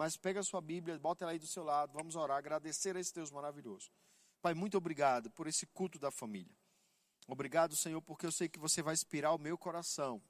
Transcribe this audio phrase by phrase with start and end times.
[0.00, 3.00] mas pega a sua Bíblia, bota ela aí do seu lado, vamos orar, agradecer a
[3.00, 3.90] esse Deus maravilhoso.
[4.40, 6.56] Pai, muito obrigado por esse culto da família.
[7.28, 10.22] Obrigado, Senhor, porque eu sei que você vai inspirar o meu coração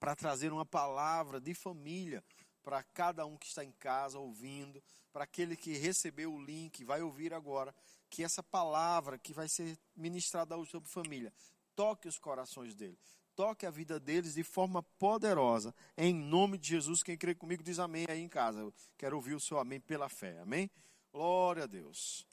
[0.00, 2.24] para trazer uma palavra de família
[2.62, 4.82] para cada um que está em casa ouvindo,
[5.12, 7.74] para aquele que recebeu o link, vai ouvir agora,
[8.08, 11.30] que essa palavra que vai ser ministrada hoje sobre família
[11.74, 12.98] toque os corações dele,
[13.36, 15.74] toque a vida deles de forma poderosa.
[15.96, 18.60] Em nome de Jesus, quem crê comigo diz amém aí em casa.
[18.60, 20.40] Eu quero ouvir o seu amém pela fé.
[20.40, 20.70] Amém?
[21.12, 22.26] Glória a Deus.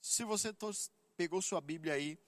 [0.00, 0.54] Se você
[1.16, 2.18] pegou sua Bíblia aí,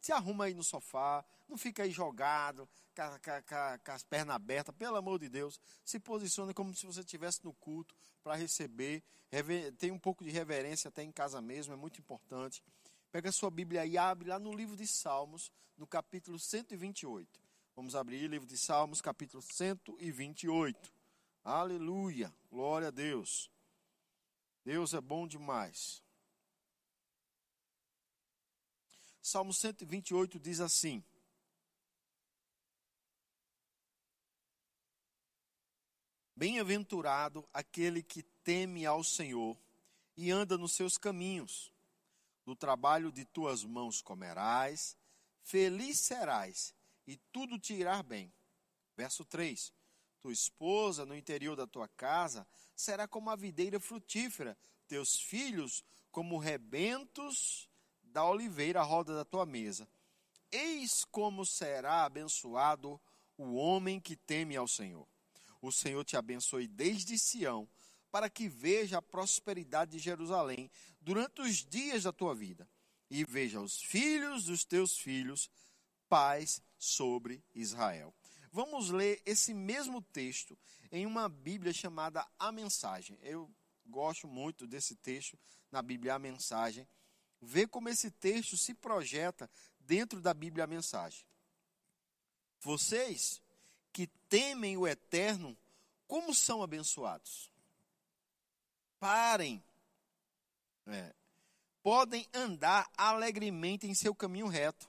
[0.00, 5.18] se arruma aí no sofá, não fica aí jogado, com, as pernas abertas, pelo amor
[5.18, 5.58] de Deus.
[5.82, 9.02] Se posicione como se você estivesse no culto para receber.
[9.78, 12.62] Tem um pouco de reverência até em casa mesmo, é muito importante.
[13.10, 17.47] Pega a sua Bíblia e abre lá no livro de Salmos, no capítulo 128.
[17.78, 20.92] Vamos abrir livro de Salmos, capítulo 128.
[21.44, 23.48] Aleluia, glória a Deus.
[24.64, 26.02] Deus é bom demais.
[29.22, 31.04] Salmo 128 diz assim:
[36.34, 39.56] Bem-aventurado aquele que teme ao Senhor
[40.16, 41.72] e anda nos seus caminhos.
[42.44, 44.96] Do trabalho de tuas mãos comerás,
[45.44, 46.76] feliz serás
[47.08, 48.30] e tudo te irá bem.
[48.94, 49.72] Verso 3:
[50.20, 54.56] Tua esposa no interior da tua casa será como a videira frutífera,
[54.86, 57.66] teus filhos como rebentos
[58.02, 59.88] da oliveira à roda da tua mesa.
[60.52, 63.00] Eis como será abençoado
[63.38, 65.08] o homem que teme ao Senhor.
[65.62, 67.66] O Senhor te abençoe desde Sião,
[68.10, 70.70] para que veja a prosperidade de Jerusalém
[71.00, 72.68] durante os dias da tua vida,
[73.10, 75.50] e veja os filhos dos teus filhos
[76.08, 78.14] paz sobre Israel.
[78.50, 80.56] Vamos ler esse mesmo texto
[80.90, 83.18] em uma Bíblia chamada A Mensagem.
[83.22, 83.50] Eu
[83.86, 85.38] gosto muito desse texto
[85.70, 86.88] na Bíblia A Mensagem.
[87.40, 89.50] Ver como esse texto se projeta
[89.80, 91.24] dentro da Bíblia A Mensagem.
[92.60, 93.42] Vocês
[93.92, 95.56] que temem o eterno,
[96.06, 97.50] como são abençoados?
[98.98, 99.62] Parem.
[100.86, 101.14] É,
[101.82, 104.88] podem andar alegremente em seu caminho reto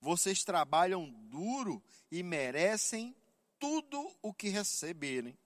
[0.00, 3.14] vocês trabalham duro e merecem
[3.58, 5.36] tudo o que receberem.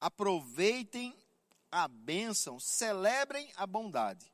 [0.00, 1.16] Aproveitem
[1.70, 4.32] a bênção, celebrem a bondade.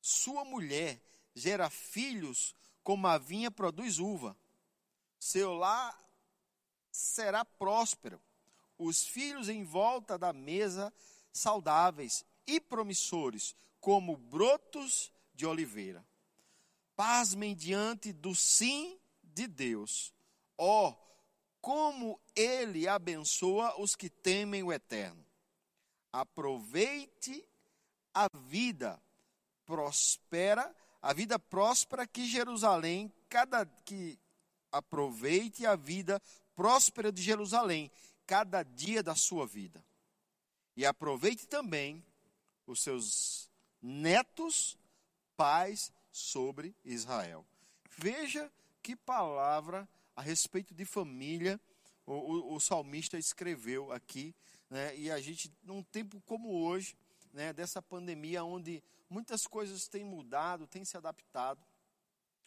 [0.00, 1.00] Sua mulher
[1.34, 4.36] gera filhos como a vinha produz uva.
[5.18, 5.96] Seu lar
[6.90, 8.20] será próspero.
[8.78, 10.92] Os filhos em volta da mesa
[11.32, 16.04] saudáveis e promissores, como brotos de oliveira
[16.96, 20.12] pasmem diante do sim de Deus.
[20.56, 21.06] Ó, oh,
[21.60, 25.24] como ele abençoa os que temem o eterno.
[26.12, 27.46] Aproveite
[28.14, 29.00] a vida
[29.66, 34.18] prospera, a vida próspera que Jerusalém, cada que
[34.72, 36.22] aproveite a vida
[36.54, 37.90] próspera de Jerusalém,
[38.26, 39.84] cada dia da sua vida.
[40.76, 42.04] E aproveite também
[42.66, 43.50] os seus
[43.82, 44.78] netos,
[45.36, 47.44] pais sobre Israel.
[47.98, 48.50] Veja
[48.82, 51.60] que palavra a respeito de família
[52.06, 54.34] o, o, o salmista escreveu aqui,
[54.70, 54.96] né?
[54.96, 56.96] e a gente, num tempo como hoje,
[57.32, 61.62] né, dessa pandemia, onde muitas coisas têm mudado, têm se adaptado,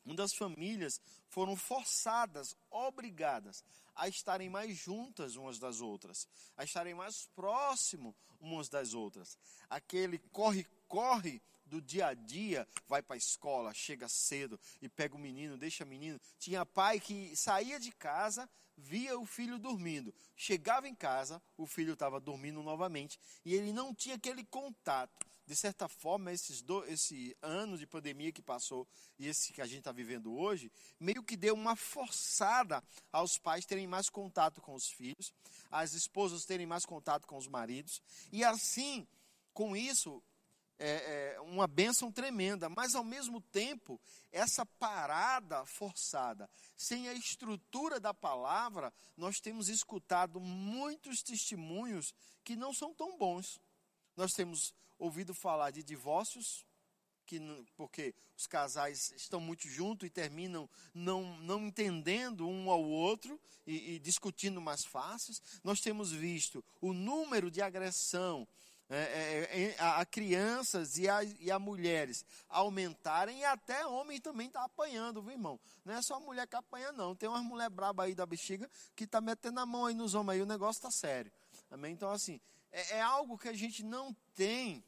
[0.04, 3.64] onde as famílias foram forçadas, obrigadas
[3.94, 9.38] a estarem mais juntas umas das outras, a estarem mais próximo umas das outras.
[9.70, 15.20] Aquele corre-corre do dia a dia, vai para a escola, chega cedo e pega o
[15.20, 16.20] menino, deixa o menino.
[16.38, 20.14] Tinha pai que saía de casa, via o filho dormindo.
[20.36, 25.28] Chegava em casa, o filho estava dormindo novamente e ele não tinha aquele contato.
[25.46, 28.88] De certa forma, esses do, esse ano de pandemia que passou
[29.18, 33.66] e esse que a gente está vivendo hoje, meio que deu uma forçada aos pais
[33.66, 35.34] terem mais contato com os filhos,
[35.72, 38.00] as esposas terem mais contato com os maridos,
[38.32, 39.08] e assim,
[39.52, 40.22] com isso,
[40.80, 44.00] é, é, uma bênção tremenda, mas ao mesmo tempo,
[44.32, 52.74] essa parada forçada, sem a estrutura da palavra, nós temos escutado muitos testemunhos que não
[52.74, 53.60] são tão bons.
[54.16, 56.66] Nós temos ouvido falar de divórcios,
[57.26, 57.40] que,
[57.76, 63.96] porque os casais estão muito juntos e terminam não, não entendendo um ao outro e,
[63.96, 65.42] e discutindo mais fáceis.
[65.64, 68.48] Nós temos visto o número de agressão
[68.90, 74.48] é, é, é a, crianças e a, e a mulheres aumentarem e até homem também
[74.48, 75.60] está apanhando, viu, irmão?
[75.86, 77.16] Não é só mulher que apanha, não.
[77.16, 80.38] Tem umas mulher braba aí da bexiga que está metendo a mão aí nos homens
[80.38, 81.32] aí, o negócio está sério.
[81.70, 81.94] Amém?
[81.94, 82.42] Então, assim,
[82.72, 84.84] é, é algo que a gente não tem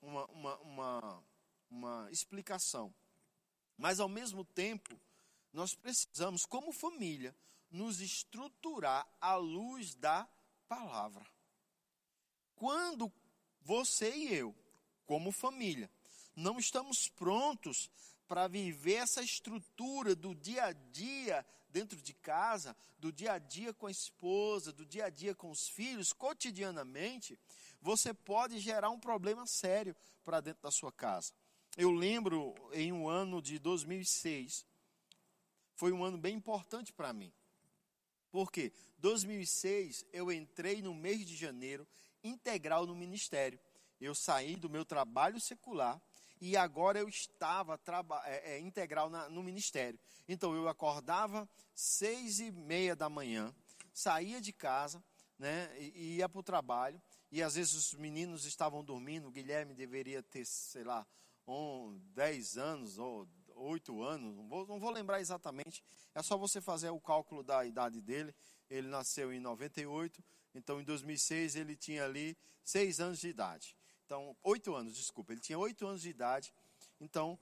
[0.00, 1.24] uma, uma, uma,
[1.68, 2.94] uma explicação.
[3.76, 4.96] Mas, ao mesmo tempo,
[5.52, 7.34] nós precisamos, como família,
[7.70, 10.28] nos estruturar à luz da
[10.68, 11.26] palavra.
[12.54, 13.10] Quando
[13.62, 14.54] você e eu,
[15.06, 15.90] como família,
[16.34, 17.90] não estamos prontos
[18.26, 23.72] para viver essa estrutura do dia a dia dentro de casa, do dia a dia
[23.72, 27.38] com a esposa, do dia a dia com os filhos, cotidianamente,
[27.80, 31.32] você pode gerar um problema sério para dentro da sua casa.
[31.76, 34.66] Eu lembro em um ano de 2006,
[35.74, 37.32] foi um ano bem importante para mim.
[38.30, 41.86] Porque 2006 eu entrei no mês de janeiro
[42.22, 43.58] integral no ministério.
[44.00, 46.00] Eu saí do meu trabalho secular
[46.40, 47.78] e agora eu estava
[48.24, 49.98] é, é, integral na, no ministério.
[50.26, 53.54] Então eu acordava seis e meia da manhã,
[53.92, 55.02] saía de casa,
[55.38, 57.00] né, e, e ia para o trabalho.
[57.30, 59.28] E às vezes os meninos estavam dormindo.
[59.28, 61.06] O Guilherme deveria ter, sei lá,
[61.46, 65.84] um, dez anos ou oito anos, não vou, não vou lembrar exatamente.
[66.14, 68.34] É só você fazer o cálculo da idade dele.
[68.68, 70.22] Ele nasceu em 98,
[70.54, 73.76] então em 2006 ele tinha ali seis anos de idade.
[74.04, 76.52] Então, oito anos, desculpa, ele tinha oito anos de idade.
[77.00, 77.38] Então,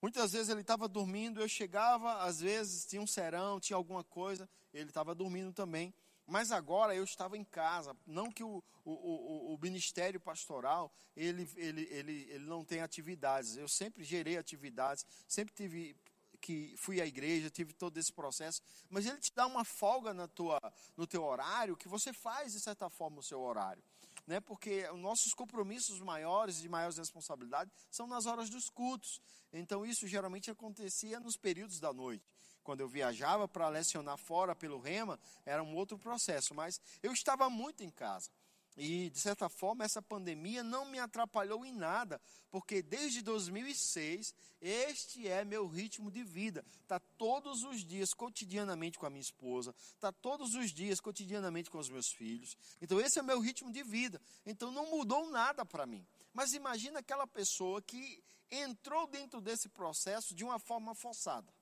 [0.00, 4.48] muitas vezes ele estava dormindo, eu chegava, às vezes tinha um serão, tinha alguma coisa,
[4.74, 5.94] ele estava dormindo também.
[6.26, 11.48] Mas agora eu estava em casa, não que o, o, o, o, ministério pastoral ele,
[11.56, 13.56] ele, ele, ele não tem atividades.
[13.56, 15.96] Eu sempre gerei atividades, sempre tive
[16.42, 18.60] que fui à igreja, tive todo esse processo,
[18.90, 20.60] mas ele te dá uma folga na tua,
[20.96, 23.82] no teu horário que você faz de certa forma o seu horário
[24.26, 24.40] né?
[24.40, 29.20] porque os nossos compromissos maiores de maiores responsabilidades são nas horas dos cultos.
[29.52, 32.24] Então isso geralmente acontecia nos períodos da noite.
[32.62, 37.50] Quando eu viajava para lecionar fora pelo Rema, era um outro processo, mas eu estava
[37.50, 38.30] muito em casa.
[38.76, 42.20] E, de certa forma, essa pandemia não me atrapalhou em nada,
[42.50, 46.64] porque desde 2006, este é meu ritmo de vida.
[46.80, 51.78] Está todos os dias, cotidianamente com a minha esposa, está todos os dias, cotidianamente com
[51.78, 52.56] os meus filhos.
[52.80, 54.20] Então, esse é meu ritmo de vida.
[54.46, 56.06] Então, não mudou nada para mim.
[56.32, 61.52] Mas imagina aquela pessoa que entrou dentro desse processo de uma forma forçada.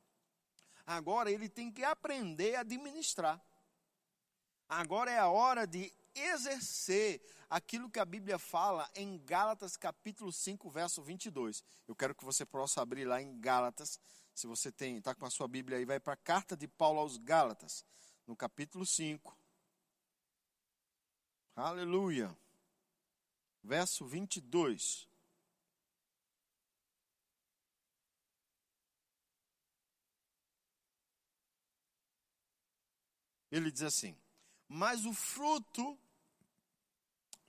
[0.87, 3.41] Agora, ele tem que aprender a administrar.
[4.69, 10.71] Agora é a hora de exercer aquilo que a Bíblia fala em Gálatas capítulo 5,
[10.71, 11.63] verso 22.
[11.87, 13.99] Eu quero que você possa abrir lá em Gálatas,
[14.35, 17.01] se você tem, está com a sua Bíblia aí, vai para a carta de Paulo
[17.01, 17.85] aos Gálatas,
[18.27, 19.37] no capítulo 5.
[21.57, 22.37] Aleluia.
[23.63, 25.11] Verso 22.
[33.51, 34.17] Ele diz assim:
[34.73, 35.99] Mas o fruto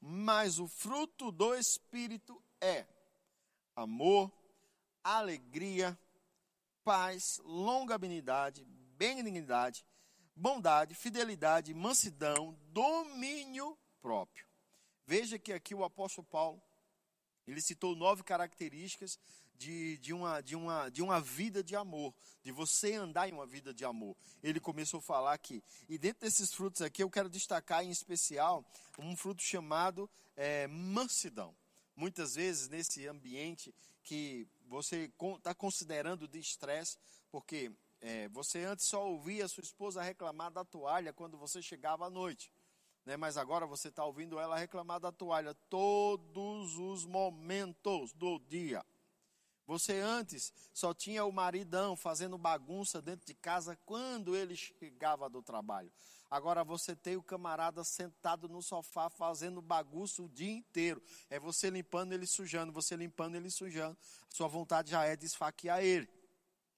[0.04, 2.88] mas o fruto do Espírito é
[3.76, 4.32] amor,
[5.04, 5.96] alegria,
[6.84, 8.66] paz, longanimidade,
[8.98, 9.86] benignidade,
[10.36, 14.48] bondade, fidelidade, mansidão, domínio próprio.
[15.06, 16.60] Veja que aqui o apóstolo Paulo,
[17.48, 19.20] ele citou nove características
[19.62, 23.46] de, de, uma, de, uma, de uma vida de amor, de você andar em uma
[23.46, 24.16] vida de amor.
[24.42, 25.64] Ele começou a falar aqui.
[25.88, 28.66] E dentro desses frutos aqui, eu quero destacar em especial
[28.98, 31.56] um fruto chamado é, mansidão.
[31.96, 33.74] Muitas vezes, nesse ambiente
[34.04, 36.98] que você está considerando de estresse,
[37.32, 42.10] porque é, você antes só ouvia sua esposa reclamar da toalha quando você chegava à
[42.10, 42.52] noite.
[43.06, 43.18] Né?
[43.18, 48.86] Mas agora você está ouvindo ela reclamar da toalha todos os momentos do dia.
[49.68, 55.42] Você antes só tinha o maridão fazendo bagunça dentro de casa quando ele chegava do
[55.42, 55.92] trabalho.
[56.30, 61.02] Agora você tem o camarada sentado no sofá fazendo bagunça o dia inteiro.
[61.30, 63.98] É você limpando ele sujando, você limpando ele sujando.
[64.30, 66.10] Sua vontade já é de esfaquear ele.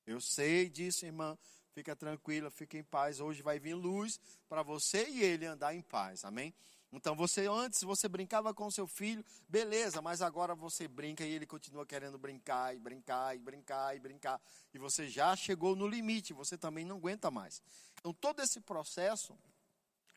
[0.06, 1.38] Eu sei disso, irmã.
[1.74, 3.20] Fica tranquila, fica em paz.
[3.20, 6.24] Hoje vai vir luz para você e ele andar em paz.
[6.24, 6.54] Amém?
[6.92, 11.48] Então você antes você brincava com seu filho, beleza, mas agora você brinca e ele
[11.48, 14.40] continua querendo brincar e brincar e brincar e brincar
[14.72, 17.64] e você já chegou no limite, você também não aguenta mais.
[18.00, 19.36] Então todo esse processo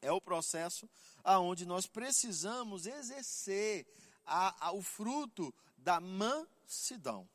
[0.02, 0.86] é o processo
[1.24, 3.86] aonde nós precisamos exercer
[4.26, 7.26] a, a, o fruto da mansidão.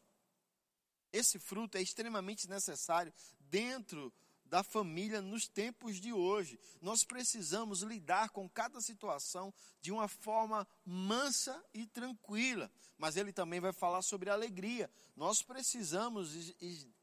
[1.11, 3.11] Esse fruto é extremamente necessário
[3.51, 4.11] dentro
[4.45, 6.59] da família nos tempos de hoje.
[6.81, 12.71] Nós precisamos lidar com cada situação de uma forma mansa e tranquila.
[12.97, 14.89] Mas ele também vai falar sobre alegria.
[15.15, 16.53] Nós precisamos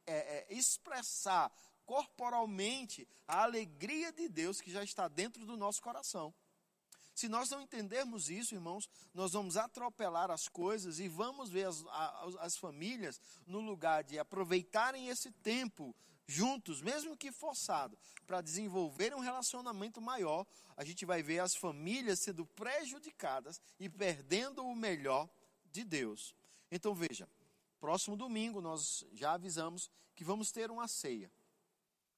[0.06, 1.50] é, é, expressar
[1.86, 6.34] corporalmente a alegria de Deus que já está dentro do nosso coração.
[7.14, 11.82] Se nós não entendermos isso, irmãos, nós vamos atropelar as coisas e vamos ver as,
[11.88, 15.96] as, as famílias no lugar de aproveitarem esse tempo
[16.28, 22.20] juntos, mesmo que forçado, para desenvolver um relacionamento maior, a gente vai ver as famílias
[22.20, 25.28] sendo prejudicadas e perdendo o melhor
[25.72, 26.34] de Deus.
[26.70, 27.26] Então veja,
[27.80, 31.32] próximo domingo nós já avisamos que vamos ter uma ceia.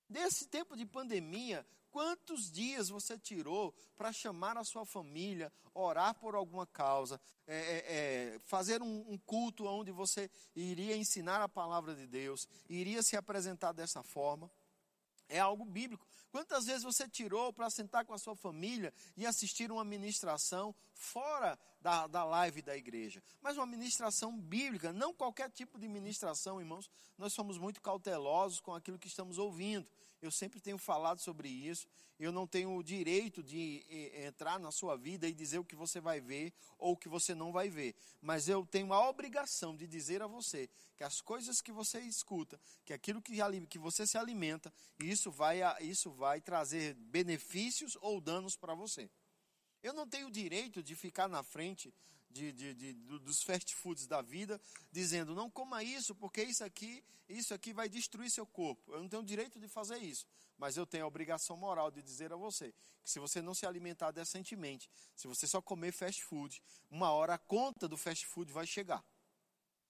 [0.08, 6.34] Nesse tempo de pandemia, quantos dias você tirou para chamar a sua família, orar por
[6.34, 7.84] alguma causa, é, é,
[8.34, 13.16] é, fazer um, um, culto onde você iria ensinar a palavra de Deus, iria se
[13.16, 14.50] apresentar dessa forma?
[15.28, 16.04] É algo bíblico.
[16.30, 21.58] Quantas vezes você tirou para sentar com a sua família e assistir uma ministração fora
[21.80, 23.22] da, da live da igreja?
[23.40, 26.90] Mas uma ministração bíblica, não qualquer tipo de ministração, irmãos.
[27.16, 29.88] Nós somos muito cautelosos com aquilo que estamos ouvindo.
[30.20, 31.88] Eu sempre tenho falado sobre isso.
[32.18, 33.82] Eu não tenho o direito de
[34.26, 37.34] entrar na sua vida e dizer o que você vai ver ou o que você
[37.34, 37.94] não vai ver.
[38.20, 42.60] Mas eu tenho a obrigação de dizer a você que as coisas que você escuta,
[42.84, 48.56] que aquilo que, que você se alimenta, isso vai, isso vai trazer benefícios ou danos
[48.56, 49.10] para você.
[49.82, 51.94] Eu não tenho o direito de ficar na frente
[52.30, 54.60] de, de, de, dos fast foods da vida,
[54.92, 58.92] dizendo não coma isso, porque isso aqui, isso aqui vai destruir seu corpo.
[58.92, 62.32] Eu não tenho direito de fazer isso, mas eu tenho a obrigação moral de dizer
[62.32, 62.72] a você
[63.02, 67.34] que se você não se alimentar decentemente, se você só comer fast food, uma hora
[67.34, 69.04] a conta do fast food vai chegar.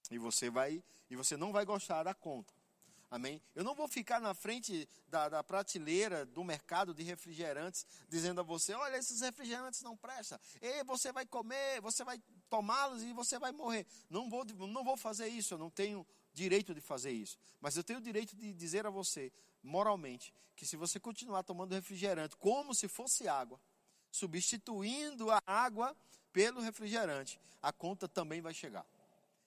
[0.09, 2.53] E você vai e você não vai gostar da conta.
[3.11, 3.41] Amém?
[3.53, 8.43] Eu não vou ficar na frente da, da, prateleira do mercado de refrigerantes dizendo a
[8.43, 10.39] você: olha, esses refrigerantes não prestam.
[10.61, 12.17] E você vai comer, você vai
[12.49, 13.85] tomá-los e você vai morrer.
[14.09, 17.37] Não vou, não vou fazer isso, eu não tenho direito de fazer isso.
[17.59, 19.29] Mas eu tenho o direito de dizer a você,
[19.61, 23.59] moralmente, que se você continuar tomando refrigerante como se fosse água,
[24.09, 25.93] substituindo a água
[26.31, 28.85] pelo refrigerante, a conta também vai chegar.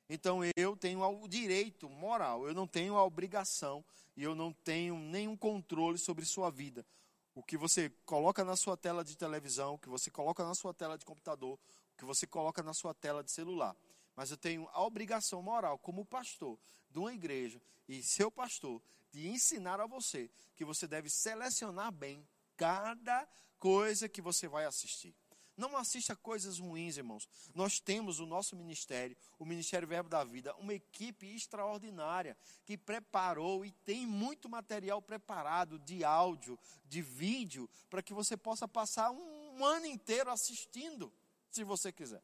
[0.08, 3.84] Então eu tenho o direito moral, eu não tenho a obrigação
[4.16, 6.86] e eu não tenho nenhum controle sobre sua vida.
[7.34, 10.72] O que você coloca na sua tela de televisão, o que você coloca na sua
[10.72, 13.74] tela de computador, o que você coloca na sua tela de celular.
[14.14, 16.58] Mas eu tenho a obrigação moral, como pastor
[16.90, 18.80] de uma igreja e seu pastor,
[19.10, 22.24] de ensinar a você que você deve selecionar bem
[22.56, 23.26] cada
[23.58, 25.14] coisa que você vai assistir.
[25.56, 27.28] Não assista coisas ruins, irmãos.
[27.54, 33.64] Nós temos o nosso ministério, o Ministério Verbo da Vida, uma equipe extraordinária que preparou
[33.64, 39.64] e tem muito material preparado de áudio, de vídeo, para que você possa passar um
[39.64, 41.12] ano inteiro assistindo,
[41.50, 42.22] se você quiser.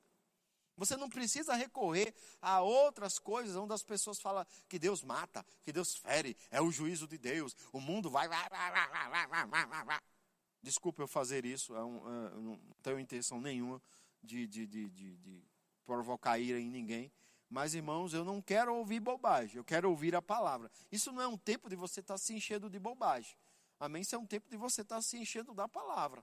[0.77, 5.73] Você não precisa recorrer a outras coisas onde as pessoas falam que Deus mata, que
[5.73, 8.29] Deus fere, é o juízo de Deus, o mundo vai.
[10.62, 13.83] Desculpa eu fazer isso, é é, não tenho intenção nenhuma
[14.23, 15.45] de, de, de, de, de
[15.85, 17.11] provocar ira em ninguém.
[17.49, 20.71] Mas, irmãos, eu não quero ouvir bobagem, eu quero ouvir a palavra.
[20.93, 23.37] Isso não é um tempo de você estar tá se enchendo de bobagem.
[23.79, 24.02] Amém?
[24.02, 26.23] Isso é um tempo de você estar tá se enchendo da palavra.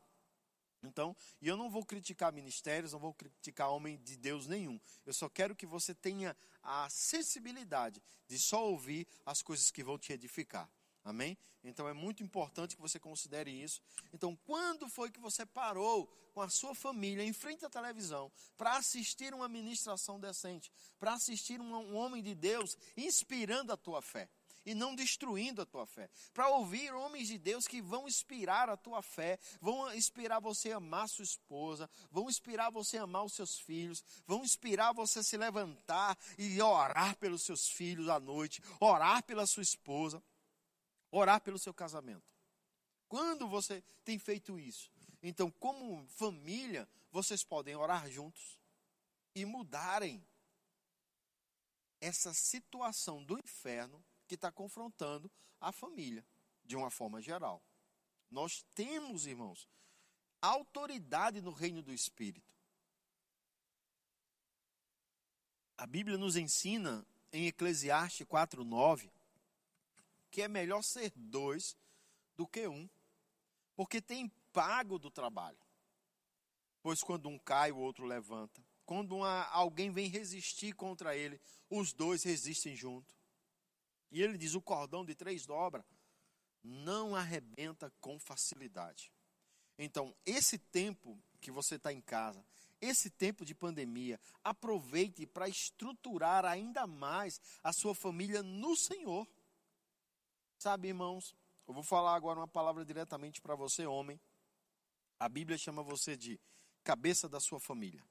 [0.84, 4.79] Então, e eu não vou criticar ministérios, não vou criticar homem de Deus nenhum.
[5.06, 9.98] Eu só quero que você tenha a sensibilidade de só ouvir as coisas que vão
[9.98, 10.70] te edificar.
[11.08, 11.38] Amém?
[11.64, 13.82] Então é muito importante que você considere isso.
[14.12, 18.76] Então, quando foi que você parou com a sua família em frente à televisão para
[18.76, 24.30] assistir uma ministração decente, para assistir um, homem de Deus inspirando a tua fé?
[24.66, 26.10] e não destruindo a tua fé.
[26.34, 30.76] Para ouvir homens de Deus que vão inspirar a tua fé, vão inspirar você a
[30.76, 35.24] amar sua esposa, vão inspirar você a amar os seus filhos, vão inspirar você a
[35.24, 40.22] se levantar e orar pelos seus filhos à noite, orar pela sua esposa
[41.12, 42.34] orar pelo seu casamento.
[43.08, 44.92] Quando você tem feito isso?
[45.22, 48.60] Então, como família, vocês podem orar juntos
[49.34, 50.26] e mudarem
[52.00, 56.26] essa situação do inferno que está confrontando a família,
[56.64, 57.62] de uma forma geral.
[58.30, 59.68] Nós temos, irmãos,
[60.42, 62.54] autoridade no reino do Espírito.
[65.78, 69.10] A Bíblia nos ensina em Eclesiastes 4:9
[70.38, 71.75] que é melhor ser dois
[72.36, 72.88] do que um,
[73.75, 75.58] porque tem pago do trabalho.
[76.79, 78.63] Pois quando um cai, o outro levanta.
[78.86, 83.15] Quando uma, alguém vem resistir contra ele, os dois resistem junto.
[84.12, 85.84] E ele diz: o cordão de três dobra
[86.63, 89.12] não arrebenta com facilidade.
[89.75, 92.46] Então, esse tempo que você está em casa,
[92.79, 99.27] esse tempo de pandemia, aproveite para estruturar ainda mais a sua família no Senhor.
[100.58, 101.36] Sabe, irmãos,
[101.68, 104.20] eu vou falar agora uma palavra diretamente para você, homem.
[105.20, 106.40] A Bíblia chama você de
[106.84, 108.04] cabeça da sua família.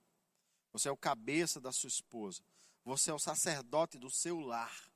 [0.72, 2.44] Você é o cabeça da sua esposa.
[2.84, 4.88] Você é o sacerdote do seu lar.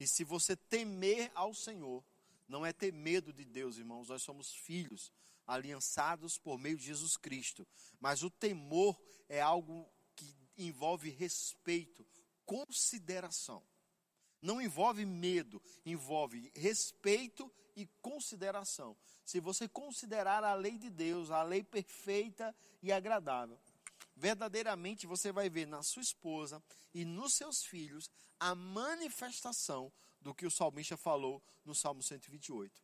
[0.00, 2.04] E se você temer ao Senhor,
[2.48, 5.12] não é ter medo de Deus, irmãos, nós somos filhos,
[5.46, 7.66] aliançados por meio de Jesus Cristo.
[8.00, 12.04] Mas o temor é algo que envolve respeito,
[12.44, 13.62] consideração.
[14.40, 18.96] Não envolve medo, envolve respeito e consideração.
[19.24, 23.58] Se você considerar a lei de Deus, a lei perfeita e agradável,
[24.16, 26.62] verdadeiramente você vai ver na sua esposa
[26.94, 32.82] e nos seus filhos a manifestação do que o salmista falou no Salmo 128.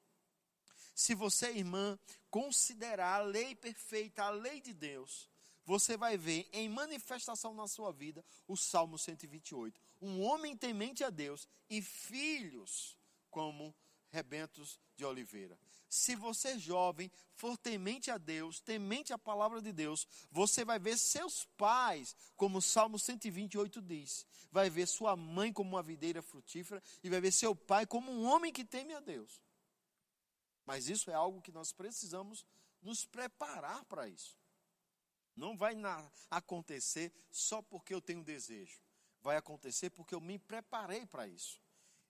[0.95, 1.99] Se você, irmã,
[2.31, 5.29] considerar a lei perfeita, a lei de Deus,
[5.65, 9.81] você vai ver em manifestação na sua vida o Salmo 128.
[10.05, 12.95] Um homem temente a Deus e filhos
[13.31, 13.75] como
[14.11, 15.59] rebentos de oliveira.
[15.89, 20.99] Se você, jovem, for temente a Deus, temente a palavra de Deus, você vai ver
[20.99, 24.27] seus pais, como o Salmo 128 diz.
[24.53, 28.27] Vai ver sua mãe como uma videira frutífera e vai ver seu pai como um
[28.27, 29.43] homem que teme a Deus.
[30.67, 32.45] Mas isso é algo que nós precisamos
[32.83, 34.37] nos preparar para isso.
[35.35, 35.75] Não vai
[36.31, 38.85] acontecer só porque eu tenho desejo.
[39.25, 41.59] Vai acontecer porque eu me preparei para isso.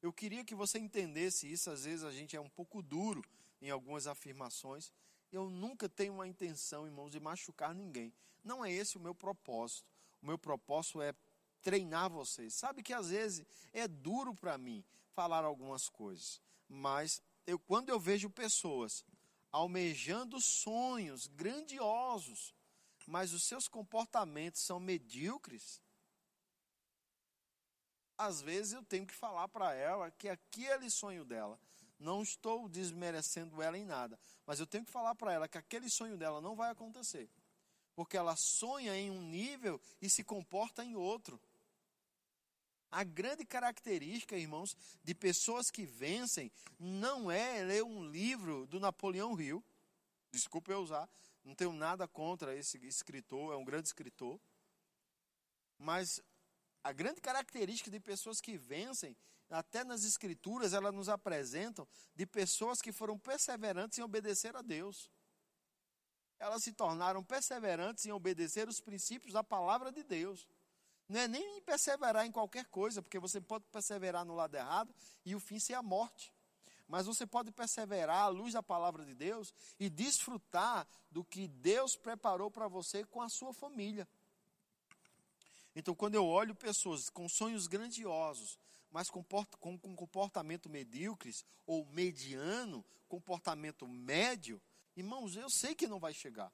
[0.03, 1.71] Eu queria que você entendesse isso.
[1.71, 3.23] Às vezes a gente é um pouco duro
[3.63, 4.93] em algumas afirmações.
[5.31, 8.13] Eu nunca tenho uma intenção, irmãos, de machucar ninguém.
[8.43, 9.89] Não é esse o meu propósito.
[10.21, 11.15] O meu propósito é
[11.63, 12.53] treinar vocês.
[12.53, 18.01] Sabe que às vezes é duro para mim falar algumas coisas, mas eu, quando eu
[18.01, 19.05] vejo pessoas
[19.53, 22.53] almejando sonhos grandiosos,
[23.07, 25.81] mas os seus comportamentos são medíocres,
[28.17, 31.59] às vezes eu tenho que falar para ela que aquele sonho dela,
[31.99, 35.89] não estou desmerecendo ela em nada, mas eu tenho que falar para ela que aquele
[35.89, 37.29] sonho dela não vai acontecer,
[37.95, 41.41] porque ela sonha em um nível e se comporta em outro.
[42.91, 49.41] A grande característica, irmãos, de pessoas que vencem não é ler um livro do Napoleão
[49.41, 49.65] Hill.
[50.31, 51.09] Desculpe eu usar,
[51.45, 54.39] não tenho nada contra esse escritor, é um grande escritor.
[55.77, 56.23] Mas
[56.85, 59.17] a grande característica de pessoas que vencem,
[59.49, 65.11] até nas escrituras, elas nos apresentam de pessoas que foram perseverantes em obedecer a Deus.
[66.39, 70.47] Elas se tornaram perseverantes em obedecer os princípios da palavra de Deus.
[71.09, 74.95] Não é nem perseverar em qualquer coisa, porque você pode perseverar no lado errado
[75.25, 76.35] e o fim ser a morte.
[76.87, 81.97] Mas você pode perseverar à luz da palavra de Deus e desfrutar do que Deus
[81.97, 84.07] preparou para você com a sua família.
[85.75, 88.59] Então, quando eu olho pessoas com sonhos grandiosos,
[88.91, 89.25] mas com,
[89.59, 94.63] com, com comportamento medíocres ou mediano, comportamento médio,
[94.97, 96.53] irmãos, eu sei que não vai chegar.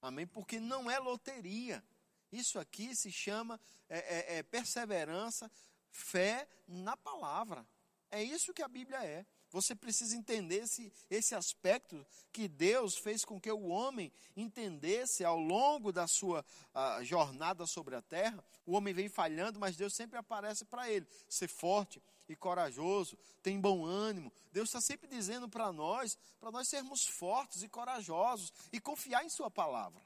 [0.00, 0.26] Amém?
[0.26, 1.82] Porque não é loteria.
[2.30, 5.50] Isso aqui se chama é, é, é perseverança,
[5.90, 7.66] fé na palavra.
[8.10, 9.26] É isso que a Bíblia é.
[9.50, 15.38] Você precisa entender esse, esse aspecto que Deus fez com que o homem entendesse ao
[15.38, 16.44] longo da sua
[17.02, 18.44] jornada sobre a terra.
[18.66, 21.06] O homem vem falhando, mas Deus sempre aparece para ele.
[21.28, 24.32] Ser forte e corajoso, tem bom ânimo.
[24.52, 29.30] Deus está sempre dizendo para nós, para nós sermos fortes e corajosos e confiar em
[29.30, 30.02] Sua palavra.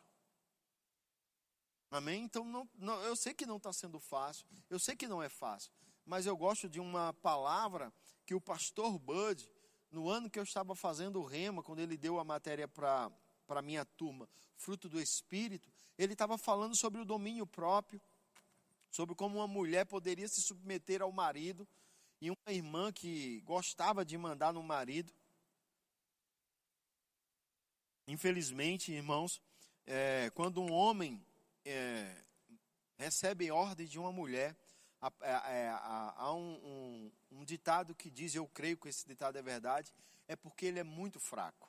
[1.91, 2.23] Amém?
[2.23, 5.29] Então, não, não, eu sei que não está sendo fácil, eu sei que não é
[5.29, 5.73] fácil,
[6.07, 7.93] mas eu gosto de uma palavra
[8.31, 9.51] que o pastor Bud,
[9.91, 13.11] no ano que eu estava fazendo o rema, quando ele deu a matéria para
[13.49, 18.01] a minha turma, fruto do Espírito, ele estava falando sobre o domínio próprio,
[18.89, 21.67] sobre como uma mulher poderia se submeter ao marido,
[22.21, 25.13] e uma irmã que gostava de mandar no marido.
[28.07, 29.43] Infelizmente, irmãos,
[29.85, 31.21] é, quando um homem
[31.65, 32.17] é,
[32.97, 34.57] recebe ordem de uma mulher,
[35.01, 35.13] há,
[35.51, 39.93] é, há um, um, um ditado que diz, eu creio que esse ditado é verdade,
[40.29, 41.69] é porque ele é muito fraco.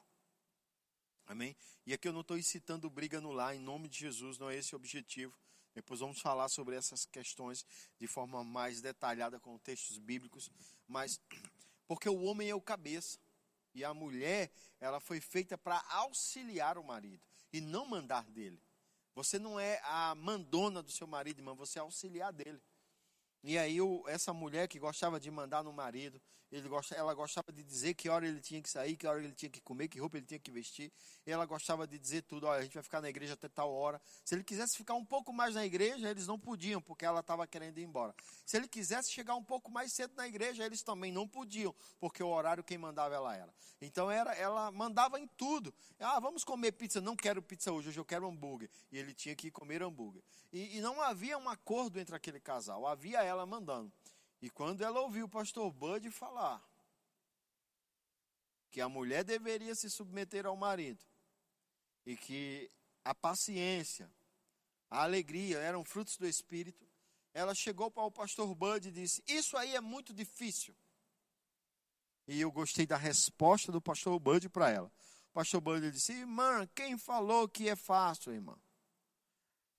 [1.26, 1.56] Amém?
[1.86, 4.58] E aqui eu não estou incitando briga no lar, em nome de Jesus, não é
[4.58, 5.34] esse o objetivo.
[5.74, 7.65] Depois vamos falar sobre essas questões
[7.98, 10.52] de forma mais detalhada com textos bíblicos,
[10.88, 11.22] mas
[11.88, 13.17] porque o homem é o cabeça
[13.74, 18.62] e a mulher, ela foi feita para auxiliar o marido e não mandar dele.
[19.15, 22.62] Você não é a mandona do seu marido, irmão, você é auxiliar dele.
[23.43, 27.63] E aí o, essa mulher que gostava de mandar no marido, ele ela gostava de
[27.63, 30.17] dizer que hora ele tinha que sair, que hora ele tinha que comer, que roupa
[30.17, 30.91] ele tinha que vestir.
[31.25, 34.01] Ela gostava de dizer tudo, olha, a gente vai ficar na igreja até tal hora.
[34.25, 37.47] Se ele quisesse ficar um pouco mais na igreja, eles não podiam, porque ela estava
[37.47, 38.13] querendo ir embora.
[38.45, 42.21] Se ele quisesse chegar um pouco mais cedo na igreja, eles também não podiam, porque
[42.21, 43.53] o horário quem mandava ela era.
[43.81, 45.73] Então era, ela mandava em tudo.
[45.99, 48.69] Ah, vamos comer pizza, não quero pizza hoje, hoje eu quero hambúrguer.
[48.91, 50.21] E ele tinha que comer hambúrguer.
[50.51, 53.91] E, e não havia um acordo entre aquele casal, havia ela mandando.
[54.41, 56.62] E quando ela ouviu o pastor Bud falar
[58.71, 61.04] que a mulher deveria se submeter ao marido
[62.06, 62.71] e que
[63.06, 64.12] a paciência,
[64.89, 66.88] a alegria eram frutos do espírito,
[67.34, 70.75] ela chegou para o pastor Bud e disse: Isso aí é muito difícil.
[72.27, 74.91] E eu gostei da resposta do pastor Bud para ela.
[75.30, 78.58] O pastor Bud disse: Irmã, quem falou que é fácil, irmã?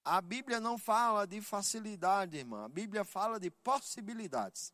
[0.04, 2.64] A Bíblia não fala de facilidade, irmã.
[2.64, 4.72] A Bíblia fala de possibilidades.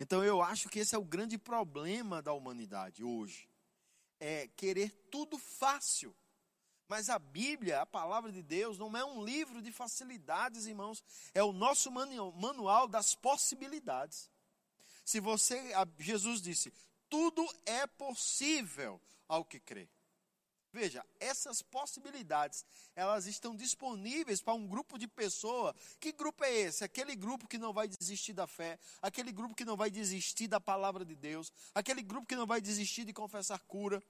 [0.00, 3.48] Então eu acho que esse é o grande problema da humanidade hoje.
[4.18, 6.14] É querer tudo fácil.
[6.88, 11.02] Mas a Bíblia, a palavra de Deus, não é um livro de facilidades, irmãos.
[11.32, 14.28] É o nosso manual das possibilidades.
[15.04, 16.72] Se você, Jesus disse,
[17.08, 19.88] tudo é possível ao que crê.
[20.72, 22.64] Veja, essas possibilidades,
[22.96, 25.74] elas estão disponíveis para um grupo de pessoas.
[26.00, 26.82] Que grupo é esse?
[26.82, 30.58] Aquele grupo que não vai desistir da fé, aquele grupo que não vai desistir da
[30.58, 34.02] palavra de Deus, aquele grupo que não vai desistir de confessar cura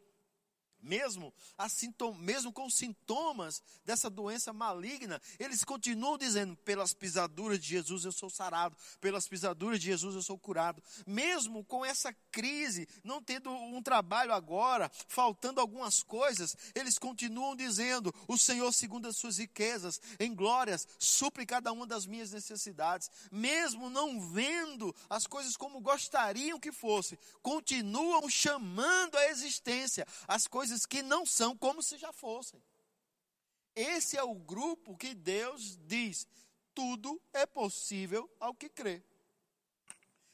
[0.83, 1.33] mesmo,
[1.69, 8.13] sintoma, mesmo com sintomas dessa doença maligna, eles continuam dizendo: pelas pisaduras de Jesus eu
[8.13, 10.83] sou sarado, pelas pisaduras de Jesus eu sou curado.
[11.07, 18.13] Mesmo com essa crise, não tendo um trabalho agora, faltando algumas coisas, eles continuam dizendo:
[18.27, 23.11] o Senhor, segundo as suas riquezas, em glórias, supre cada uma das minhas necessidades.
[23.31, 30.72] Mesmo não vendo as coisas como gostariam que fosse, continuam chamando à existência as coisas
[30.73, 32.63] coisas que não são como se já fossem.
[33.75, 36.27] Esse é o grupo que Deus diz:
[36.75, 39.03] tudo é possível ao que crê.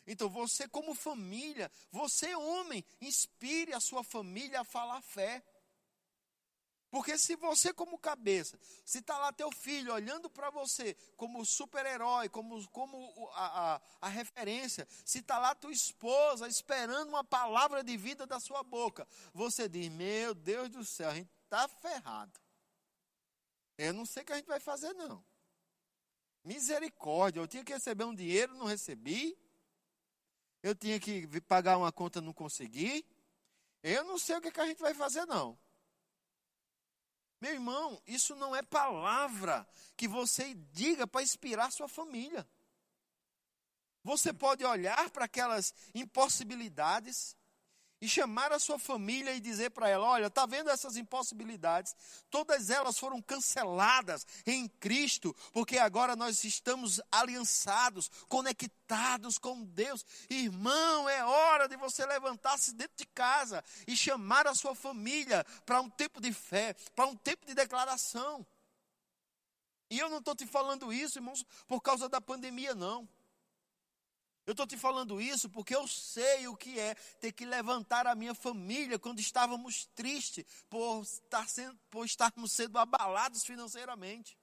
[0.06, 5.42] Então você, como família, você, homem, inspire a sua família a falar fé.
[6.90, 12.30] Porque se você, como cabeça, se está lá teu filho olhando para você como super-herói,
[12.30, 17.96] como, como a, a, a referência, se está lá tua esposa esperando uma palavra de
[17.96, 22.32] vida da sua boca, você diz: Meu Deus do céu, a gente está ferrado.
[23.76, 25.22] Eu não sei o que a gente vai fazer, não.
[26.42, 29.38] Misericórdia, eu tinha que receber um dinheiro, não recebi.
[30.62, 33.04] Eu tinha que pagar uma conta, não consegui.
[33.82, 35.58] Eu não sei o que, que a gente vai fazer, não.
[37.40, 42.48] Meu irmão, isso não é palavra que você diga para inspirar sua família.
[44.02, 47.36] Você pode olhar para aquelas impossibilidades
[48.00, 51.94] e chamar a sua família e dizer para ela: olha, está vendo essas impossibilidades?
[52.30, 60.04] Todas elas foram canceladas em Cristo, porque agora nós estamos aliançados, conectados com Deus.
[60.30, 65.80] Irmão, é hora de você levantar-se dentro de casa e chamar a sua família para
[65.80, 68.46] um tempo de fé, para um tempo de declaração.
[69.90, 73.08] E eu não estou te falando isso, irmãos, por causa da pandemia, não.
[74.48, 78.14] Eu estou te falando isso porque eu sei o que é ter que levantar a
[78.14, 84.38] minha família quando estávamos tristes por, estar sendo, por estarmos sendo abalados financeiramente.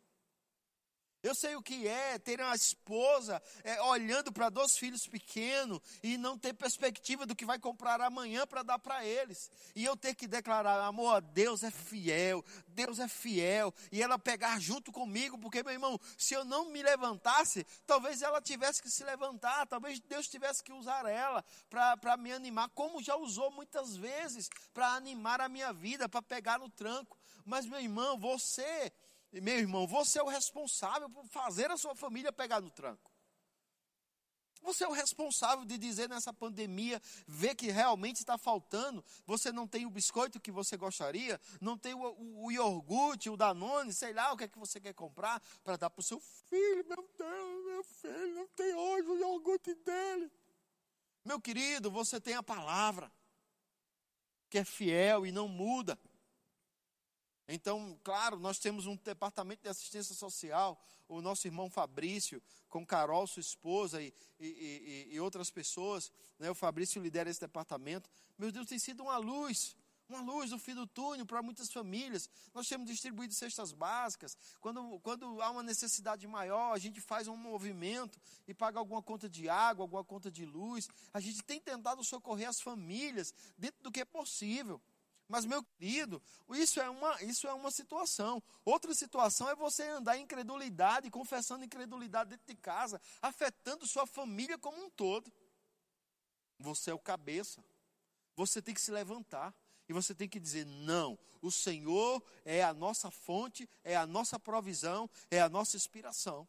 [1.25, 6.17] Eu sei o que é ter uma esposa é, olhando para dois filhos pequenos e
[6.17, 9.49] não ter perspectiva do que vai comprar amanhã para dar para eles.
[9.75, 13.73] E eu ter que declarar, amor, Deus é fiel, Deus é fiel.
[13.91, 18.39] E ela pegar junto comigo, porque, meu irmão, se eu não me levantasse, talvez ela
[18.39, 23.15] tivesse que se levantar, talvez Deus tivesse que usar ela para me animar, como já
[23.15, 27.17] usou muitas vezes para animar a minha vida, para pegar no tranco.
[27.43, 28.93] Mas, meu irmão, você
[29.31, 33.11] e meu irmão, você é o responsável por fazer a sua família pegar no tranco.
[34.65, 39.05] Você é o responsável de dizer nessa pandemia, ver que realmente está faltando.
[39.23, 43.37] Você não tem o biscoito que você gostaria, não tem o, o, o iogurte, o
[43.37, 46.19] Danone, sei lá o que é que você quer comprar para dar para o seu
[46.19, 46.83] filho.
[46.87, 50.31] Meu Deus, meu filho, não tem hoje o iogurte dele.
[51.23, 53.11] Meu querido, você tem a palavra,
[54.49, 55.97] que é fiel e não muda.
[57.47, 63.27] Então, claro, nós temos um departamento de assistência social, o nosso irmão Fabrício, com Carol,
[63.27, 66.11] sua esposa, e, e, e, e outras pessoas.
[66.39, 66.49] Né?
[66.49, 68.09] O Fabrício lidera esse departamento.
[68.37, 69.75] Meu Deus, tem sido uma luz,
[70.09, 72.27] uma luz no fim do túnel para muitas famílias.
[72.53, 74.35] Nós temos distribuído cestas básicas.
[74.59, 79.29] Quando, quando há uma necessidade maior, a gente faz um movimento e paga alguma conta
[79.29, 80.89] de água, alguma conta de luz.
[81.13, 84.81] A gente tem tentado socorrer as famílias dentro do que é possível.
[85.27, 88.41] Mas, meu querido, isso é, uma, isso é uma situação.
[88.63, 94.57] Outra situação é você andar em incredulidade, confessando incredulidade dentro de casa, afetando sua família
[94.57, 95.31] como um todo.
[96.59, 97.63] Você é o cabeça.
[98.35, 99.53] Você tem que se levantar.
[99.87, 104.39] E você tem que dizer: não, o Senhor é a nossa fonte, é a nossa
[104.39, 106.47] provisão, é a nossa inspiração.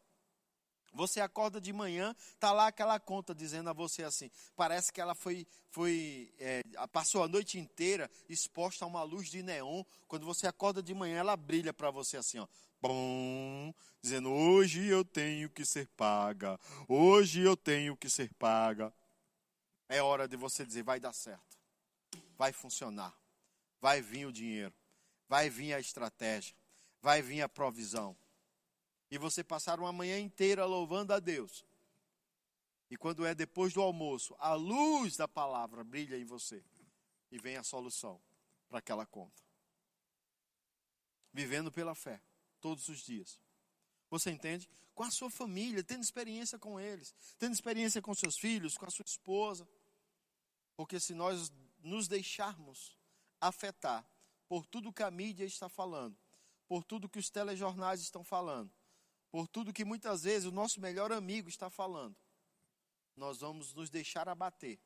[0.97, 5.15] Você acorda de manhã, tá lá aquela conta dizendo a você assim, parece que ela
[5.15, 9.83] foi, foi é, passou a noite inteira exposta a uma luz de neon.
[10.07, 12.47] Quando você acorda de manhã, ela brilha para você assim, ó,
[12.81, 18.93] bom, dizendo hoje eu tenho que ser paga, hoje eu tenho que ser paga.
[19.87, 21.57] É hora de você dizer vai dar certo,
[22.37, 23.17] vai funcionar
[23.79, 24.73] vai vir o dinheiro,
[25.27, 26.55] vai vir a estratégia,
[27.01, 28.17] vai vir a provisão.
[29.09, 31.65] E você passar uma manhã inteira louvando a Deus.
[32.89, 36.63] E quando é depois do almoço, a luz da palavra brilha em você
[37.31, 38.21] e vem a solução
[38.69, 39.43] para aquela conta.
[41.33, 42.21] Vivendo pela fé,
[42.61, 43.39] todos os dias.
[44.09, 44.69] Você entende?
[44.95, 48.89] Com a sua família, tendo experiência com eles, tendo experiência com seus filhos, com a
[48.89, 49.67] sua esposa.
[50.75, 52.97] Porque se nós nos deixarmos
[53.39, 54.05] afetar
[54.47, 56.17] por tudo que a mídia está falando,
[56.67, 58.71] por tudo que os telejornais estão falando,
[59.37, 62.15] por tudo que muitas vezes o nosso melhor amigo está falando,
[63.15, 64.79] nós vamos nos deixar abater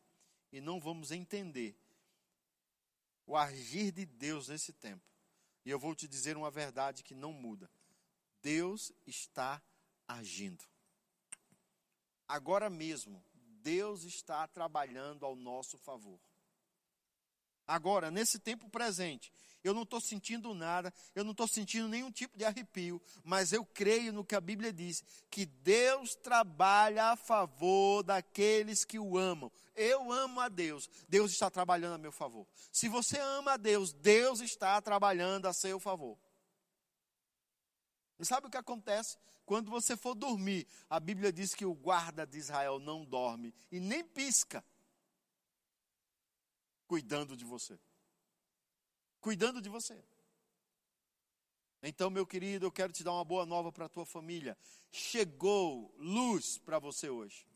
[0.52, 1.74] e não vamos entender
[3.26, 5.06] o agir de Deus nesse tempo.
[5.64, 7.72] E eu vou te dizer uma verdade que não muda:
[8.42, 9.64] Deus está
[10.06, 10.66] agindo.
[12.28, 13.24] Agora mesmo,
[13.64, 16.20] Deus está trabalhando ao nosso favor.
[17.72, 19.32] Agora, nesse tempo presente,
[19.64, 23.64] eu não estou sentindo nada, eu não estou sentindo nenhum tipo de arrepio, mas eu
[23.64, 29.50] creio no que a Bíblia diz, que Deus trabalha a favor daqueles que o amam.
[29.74, 32.46] Eu amo a Deus, Deus está trabalhando a meu favor.
[32.74, 36.18] Se você ama a Deus, Deus está trabalhando a seu favor.
[38.20, 39.18] E sabe o que acontece?
[39.46, 43.80] Quando você for dormir, a Bíblia diz que o guarda de Israel não dorme e
[43.80, 44.62] nem pisca
[46.92, 47.80] cuidando de você.
[49.22, 49.98] Cuidando de você.
[51.82, 54.58] Então, meu querido, eu quero te dar uma boa nova para a tua família.
[54.92, 57.48] Chegou luz para você hoje.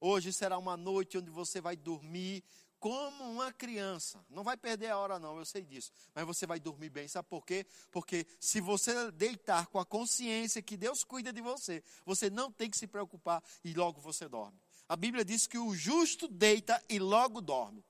[0.00, 2.42] Hoje será uma noite onde você vai dormir
[2.80, 4.26] como uma criança.
[4.28, 5.92] Não vai perder a hora, não, eu sei disso.
[6.12, 7.06] Mas você vai dormir bem.
[7.06, 7.64] Sabe por quê?
[7.92, 12.68] Porque se você deitar com a consciência que Deus cuida de você, você não tem
[12.68, 14.65] que se preocupar e logo você dorme.
[14.88, 17.84] A Bíblia diz que o justo deita e logo dorme.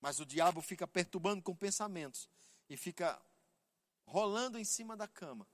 [0.00, 2.28] Mas o diabo fica perturbando com pensamentos
[2.68, 3.20] e fica
[4.06, 5.46] rolando em cima da cama,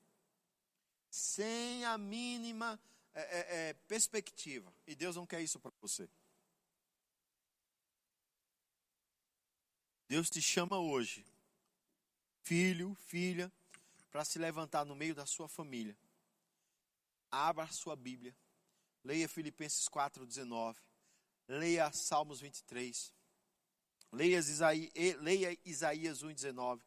[1.11, 2.79] sem a mínima
[3.13, 4.73] é, é, é, perspectiva.
[4.87, 6.09] E Deus não quer isso para você.
[10.07, 11.27] Deus te chama hoje,
[12.43, 13.51] filho, filha,
[14.13, 15.97] para se levantar no meio da sua família.
[17.31, 18.37] Abra a sua Bíblia
[19.05, 20.77] Leia Filipenses 4,19.
[21.47, 23.13] Leia Salmos 23.
[24.13, 26.81] Leia Isaías, leia Isaías 1,19.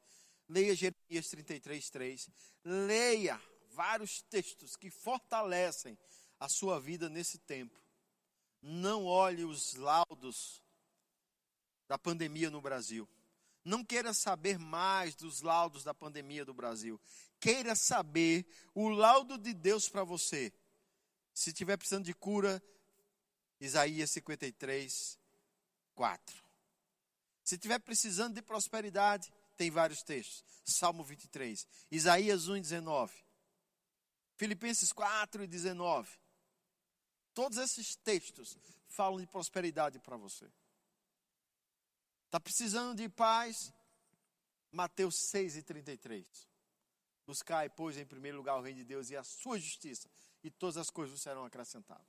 [0.49, 2.29] Leia Jeremias 33,3.
[2.63, 3.39] Leia
[3.71, 5.97] vários textos que fortalecem
[6.39, 7.79] a sua vida nesse tempo.
[8.61, 10.63] Não olhe os laudos
[11.87, 13.07] da pandemia no Brasil.
[13.63, 16.99] Não queira saber mais dos laudos da pandemia do Brasil.
[17.39, 20.53] Queira saber o laudo de Deus para você.
[21.37, 22.59] Se tiver precisando de cura,
[23.61, 25.19] Isaías 53,
[25.93, 26.43] 4.
[27.43, 30.43] Se tiver precisando de prosperidade, tem vários textos.
[30.65, 33.13] Salmo 23, Isaías 1, 19.
[34.35, 36.09] Filipenses 4 e 19.
[37.35, 40.51] Todos esses textos falam de prosperidade para você.
[42.25, 43.71] Está precisando de paz?
[44.71, 46.25] Mateus 6 e 33.
[47.27, 50.09] Buscai, pois, em primeiro lugar o reino de Deus e a sua justiça,
[50.47, 52.07] e todas as coisas serão acrescentadas.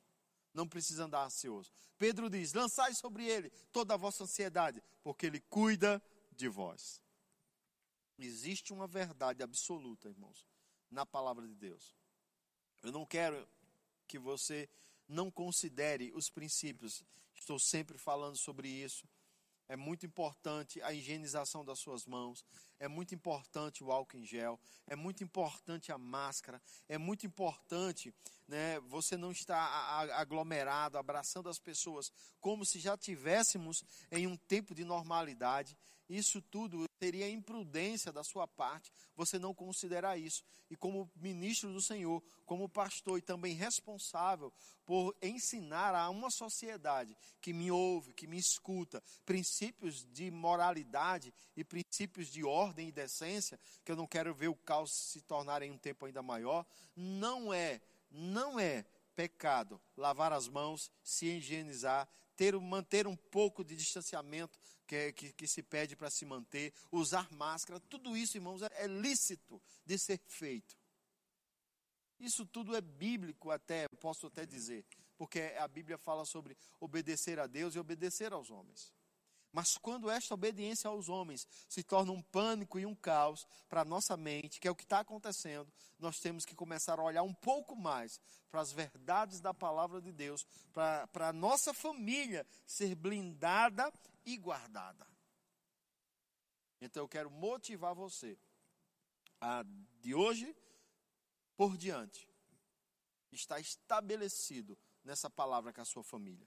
[0.54, 1.72] Não precisa andar ansioso.
[1.98, 7.02] Pedro diz: lançai sobre ele toda a vossa ansiedade, porque ele cuida de vós.
[8.16, 10.46] Existe uma verdade absoluta, irmãos,
[10.90, 11.94] na palavra de Deus.
[12.82, 13.46] Eu não quero
[14.06, 14.68] que você
[15.06, 17.04] não considere os princípios.
[17.34, 19.08] Estou sempre falando sobre isso.
[19.68, 22.44] É muito importante a higienização das suas mãos,
[22.80, 28.14] é muito importante o álcool em gel, é muito importante a máscara, é muito importante
[28.46, 29.60] né, você não estar
[30.14, 35.76] aglomerado, abraçando as pessoas como se já tivéssemos em um tempo de normalidade.
[36.08, 40.44] Isso tudo seria imprudência da sua parte você não considerar isso.
[40.70, 44.52] E como ministro do Senhor, como pastor e também responsável
[44.84, 51.64] por ensinar a uma sociedade que me ouve, que me escuta, princípios de moralidade e
[51.64, 55.70] princípios de ordem e decência, que eu não quero ver o caos se tornar em
[55.70, 57.80] um tempo ainda maior, não é,
[58.10, 58.84] não é
[59.14, 65.46] pecado lavar as mãos, se higienizar, ter, manter um pouco de distanciamento que, que, que
[65.46, 70.18] se pede para se manter, usar máscara, tudo isso, irmãos, é, é lícito de ser
[70.26, 70.74] feito.
[72.18, 74.84] Isso tudo é bíblico até, posso até dizer,
[75.18, 78.92] porque a Bíblia fala sobre obedecer a Deus e obedecer aos homens.
[79.52, 83.84] Mas quando esta obediência aos homens se torna um pânico e um caos para a
[83.84, 87.34] nossa mente, que é o que está acontecendo, nós temos que começar a olhar um
[87.34, 88.20] pouco mais
[88.50, 93.92] para as verdades da palavra de Deus, para, para a nossa família ser blindada
[94.28, 95.06] e guardada.
[96.80, 98.38] Então eu quero motivar você
[99.40, 99.64] a,
[100.00, 100.54] de hoje
[101.56, 102.28] por diante,
[103.32, 106.46] estar estabelecido nessa palavra com a sua família.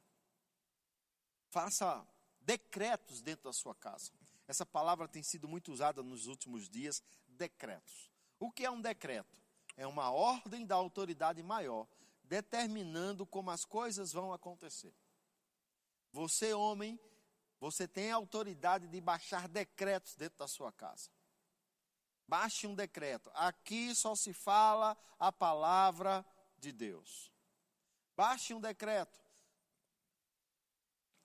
[1.49, 2.07] Faça
[2.39, 4.11] decretos dentro da sua casa.
[4.47, 8.09] Essa palavra tem sido muito usada nos últimos dias, decretos.
[8.39, 9.35] O que é um decreto?
[9.75, 11.87] É uma ordem da autoridade maior,
[12.23, 14.93] determinando como as coisas vão acontecer.
[16.11, 16.99] Você, homem,
[17.61, 21.11] você tem a autoridade de baixar decretos dentro da sua casa.
[22.27, 23.29] Baixe um decreto.
[23.35, 26.25] Aqui só se fala a palavra
[26.57, 27.31] de Deus.
[28.17, 29.21] Baixe um decreto.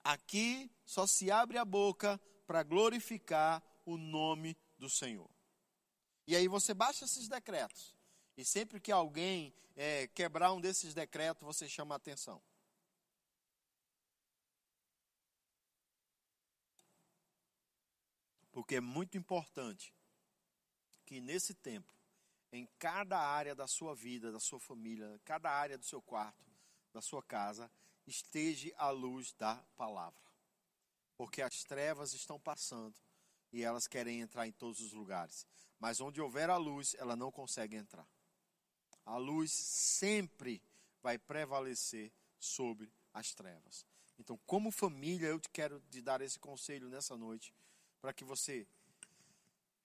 [0.03, 5.29] Aqui só se abre a boca para glorificar o nome do Senhor.
[6.27, 7.95] E aí você baixa esses decretos.
[8.37, 12.39] E sempre que alguém é, quebrar um desses decretos, você chama a atenção.
[18.57, 19.93] Porque é muito importante
[21.05, 21.93] que nesse tempo,
[22.51, 26.43] em cada área da sua vida, da sua família, cada área do seu quarto,
[26.91, 27.69] da sua casa,
[28.07, 30.19] esteja à luz da palavra.
[31.15, 32.95] Porque as trevas estão passando
[33.53, 35.45] e elas querem entrar em todos os lugares.
[35.79, 38.09] Mas onde houver a luz, ela não consegue entrar.
[39.05, 40.63] A luz sempre
[41.03, 43.85] vai prevalecer sobre as trevas.
[44.17, 47.53] Então, como família, eu te quero te dar esse conselho nessa noite,
[48.07, 48.65] para que você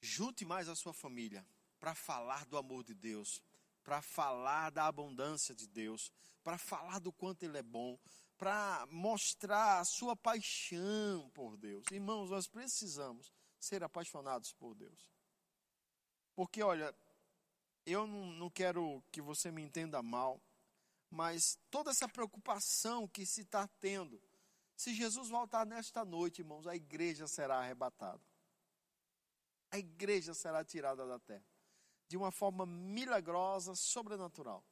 [0.01, 1.45] junte mais a sua família
[1.81, 3.43] para falar do amor de Deus,
[3.83, 6.13] para falar da abundância de Deus,
[6.45, 7.99] para falar do quanto Ele é bom,
[8.39, 11.85] para mostrar a sua paixão por Deus.
[11.91, 15.11] Irmãos, nós precisamos ser apaixonados por Deus.
[16.37, 16.95] Porque, olha,
[17.85, 20.41] eu não, não quero que você me entenda mal,
[21.11, 24.23] mas toda essa preocupação que se está tendo,
[24.77, 28.23] se Jesus voltar nesta noite, irmãos, a igreja será arrebatada.
[29.71, 31.53] A igreja será tirada da terra
[32.13, 34.63] de uma forma milagrosa, sobrenatural.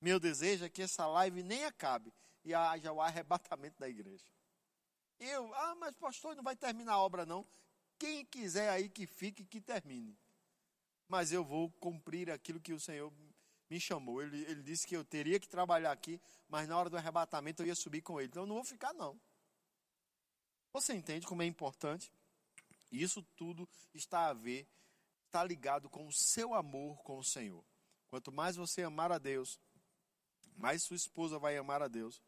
[0.00, 2.14] Meu desejo é que essa live nem acabe
[2.44, 4.24] e haja o arrebatamento da igreja.
[5.18, 7.44] Eu, ah, mas pastor, não vai terminar a obra não.
[7.98, 10.16] Quem quiser aí que fique, que termine.
[11.08, 13.12] Mas eu vou cumprir aquilo que o Senhor
[13.68, 14.22] me chamou.
[14.22, 17.66] Ele, ele disse que eu teria que trabalhar aqui, mas na hora do arrebatamento eu
[17.66, 18.28] ia subir com ele.
[18.28, 19.20] Então eu não vou ficar, não.
[20.72, 22.12] Você entende como é importante?
[22.90, 24.68] Isso tudo está a ver
[25.36, 27.62] está ligado com o seu amor com o Senhor.
[28.08, 29.60] Quanto mais você amar a Deus,
[30.56, 32.22] mais sua esposa vai amar a Deus.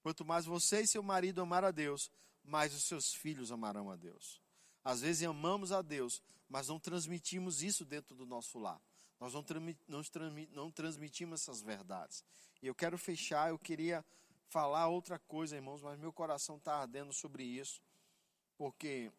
[0.00, 2.10] Quanto mais você e seu marido amar a Deus,
[2.44, 4.40] mais os seus filhos amarão a Deus.
[4.84, 8.80] Às vezes amamos a Deus, mas não transmitimos isso dentro do nosso lar.
[9.22, 12.24] Nós não, transmitimos essas verdades.
[12.60, 14.04] E eu quero fechar, eu queria
[14.48, 17.80] falar outra coisa, irmãos, mas meu coração está ardendo sobre isso,
[18.58, 19.12] porque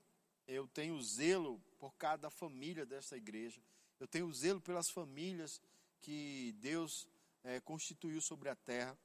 [0.45, 3.61] eu tenho zelo por cada família desta igreja.
[3.97, 5.61] Eu tenho zelo pelas famílias
[6.01, 7.07] que Deus
[7.41, 8.97] é, constituiu sobre a terra.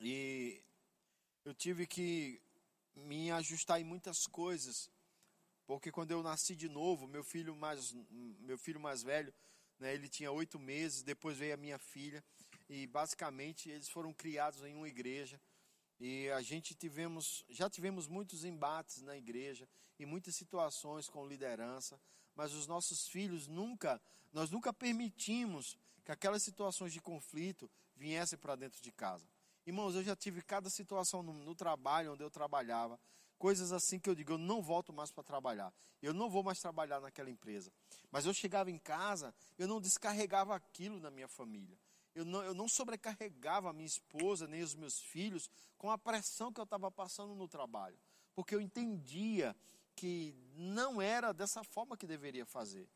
[0.00, 0.60] E
[1.44, 2.42] eu tive que
[2.96, 4.90] me ajustar em muitas coisas,
[5.68, 7.94] porque quando eu nasci de novo, meu filho mais,
[8.40, 9.32] meu filho mais velho,
[9.78, 12.24] né, ele tinha oito meses, depois veio a minha filha,
[12.68, 15.40] e basicamente eles foram criados em uma igreja.
[16.00, 22.00] E a gente tivemos, já tivemos muitos embates na igreja e muitas situações com liderança,
[22.34, 24.00] mas os nossos filhos nunca,
[24.32, 29.28] nós nunca permitimos que aquelas situações de conflito viessem para dentro de casa.
[29.66, 32.98] Irmãos, eu já tive cada situação no, no, trabalho onde eu trabalhava,
[33.38, 35.72] coisas assim que eu digo, eu não volto mais para trabalhar.
[36.02, 37.72] Eu não vou mais trabalhar naquela empresa.
[38.10, 41.78] Mas eu chegava em casa, eu não descarregava aquilo na minha família.
[42.14, 46.52] Eu não, eu não sobrecarregava a minha esposa nem os meus filhos com a pressão
[46.52, 47.96] que eu estava passando no trabalho.
[48.34, 49.54] Porque eu entendia
[49.94, 52.88] que não era dessa forma que deveria fazer.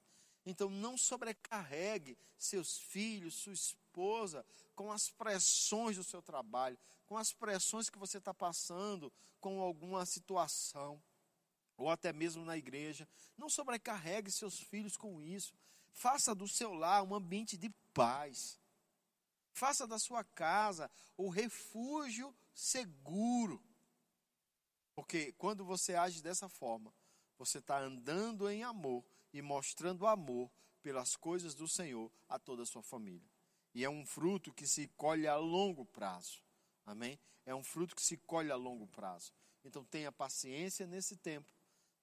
[0.45, 4.45] Então não sobrecarregue seus filhos, sua esposa,
[4.75, 6.79] com as pressões do seu trabalho,
[7.13, 10.99] com as pressões que você está passando com alguma situação,
[11.77, 13.07] ou até mesmo na igreja.
[13.37, 15.55] Não sobrecarregue seus filhos com isso.
[15.93, 18.59] Faça do seu lar um ambiente de paz.
[19.51, 23.63] Faça da sua casa o refúgio seguro.
[24.95, 26.95] Porque quando você age dessa forma,
[27.37, 29.05] você está andando em amor
[29.35, 30.51] e mostrando amor
[30.83, 33.29] pelas coisas do Senhor a toda a sua família.
[33.75, 36.42] E é um fruto que se colhe a longo prazo.
[36.85, 37.19] Amém?
[37.45, 39.33] É um fruto que se colhe a longo prazo.
[39.65, 41.49] Então tenha paciência nesse tempo,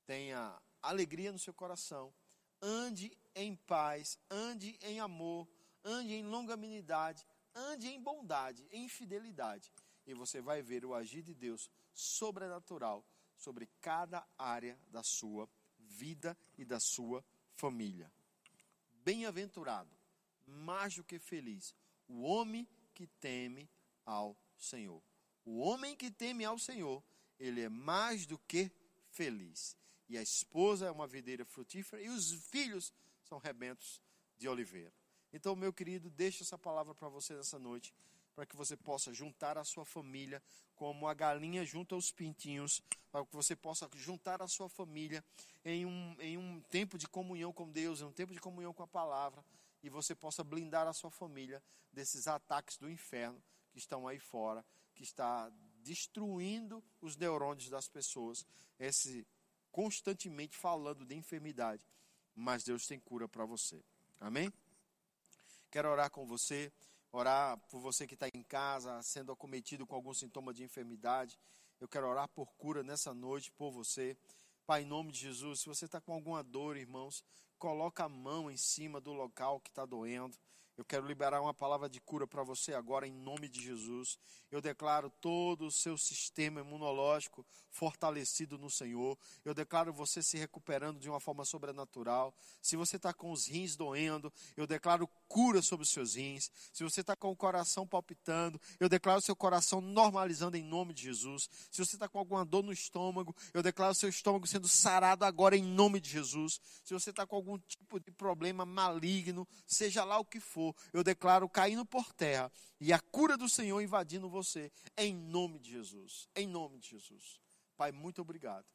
[0.06, 2.14] tenha alegria no seu coração,
[2.62, 5.48] ande em paz, ande em amor,
[5.84, 9.72] ande em longanimidade, ande em bondade, em fidelidade.
[10.06, 13.06] E você vai ver o agir de Deus sobrenatural
[13.36, 17.24] sobre cada área da sua vida e da sua
[17.56, 18.12] família.
[19.04, 19.90] Bem-aventurado,
[20.46, 21.76] mais do que feliz,
[22.08, 23.70] o homem que teme
[24.06, 25.02] ao Senhor.
[25.46, 27.04] O homem que teme ao Senhor,
[27.40, 28.72] ele é mais do que
[29.10, 29.76] feliz.
[30.08, 32.94] E a esposa é uma videira frutífera e os filhos
[33.24, 34.02] são rebentos
[34.38, 34.94] de oliveira.
[35.32, 37.94] Então, meu querido, deixa essa palavra para você nessa noite,
[38.36, 40.42] para que você possa juntar a sua família
[40.76, 42.82] como a galinha junta os pintinhos,
[43.12, 45.24] para que você possa juntar a sua família
[45.64, 48.82] em um, em um tempo de comunhão com Deus, em um tempo de comunhão com
[48.82, 49.44] a palavra,
[49.84, 54.66] e você possa blindar a sua família desses ataques do inferno que estão aí fora,
[54.94, 55.52] que está
[55.84, 58.46] destruindo os neurônios das pessoas,
[58.80, 59.26] esse
[59.72, 61.86] constantemente falando de enfermidade,
[62.36, 63.84] mas Deus tem cura para você.
[64.20, 64.52] Amém?
[65.72, 66.72] Quero orar com você,
[67.12, 71.40] orar por você que está em casa, sendo acometido com algum sintoma de enfermidade.
[71.80, 74.18] Eu quero orar por cura nessa noite por você.
[74.66, 77.24] Pai, em nome de Jesus, se você está com alguma dor, irmãos,
[77.58, 80.38] coloca a mão em cima do local que está doendo.
[80.80, 84.18] Eu quero liberar uma palavra de cura para você agora, em nome de Jesus.
[84.50, 89.18] Eu declaro todo o seu sistema imunológico fortalecido no Senhor.
[89.44, 92.34] Eu declaro você se recuperando de uma forma sobrenatural.
[92.62, 96.50] Se você está com os rins doendo, eu declaro cura sobre os seus rins.
[96.72, 101.04] Se você está com o coração palpitando, eu declaro seu coração normalizando em nome de
[101.04, 101.50] Jesus.
[101.70, 105.58] Se você está com alguma dor no estômago, eu declaro seu estômago sendo sarado agora
[105.58, 106.62] em nome de Jesus.
[106.86, 111.04] Se você está com algum tipo de problema maligno, seja lá o que for, eu
[111.04, 116.28] declaro caindo por terra e a cura do Senhor invadindo você, em nome de Jesus.
[116.36, 117.40] Em nome de Jesus.
[117.76, 118.66] Pai, muito obrigado.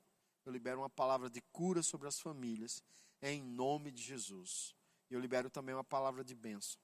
[0.45, 2.83] Eu libero uma palavra de cura sobre as famílias,
[3.23, 4.75] em nome de Jesus.
[5.11, 6.79] E eu libero também uma palavra de bênção,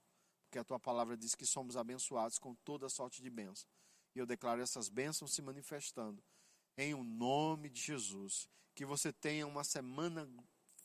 [0.45, 3.69] porque a tua palavra diz que somos abençoados com toda sorte de bênção.
[4.15, 6.23] E eu declaro essas bênçãos se manifestando
[6.77, 8.49] em o nome de Jesus.
[8.75, 10.29] Que você tenha uma semana,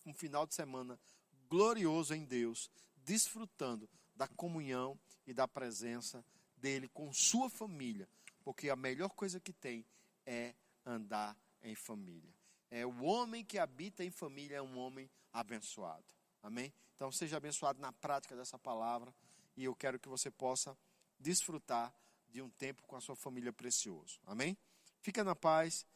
[0.06, 1.00] um final de semana
[1.48, 6.24] glorioso em Deus, desfrutando da comunhão e da presença
[6.56, 8.08] dele com sua família,
[8.44, 9.86] porque a melhor coisa que tem
[10.26, 10.54] é
[10.86, 12.34] andar em família.
[12.70, 16.06] É o homem que habita em família é um homem abençoado.
[16.42, 16.74] Amém?
[16.96, 19.14] Então seja abençoado na prática dessa palavra
[19.58, 20.78] e eu quero que você possa
[21.20, 21.94] desfrutar
[22.30, 24.20] de um tempo com a sua família precioso.
[24.26, 24.58] Amém?
[25.02, 25.84] Fica na paz.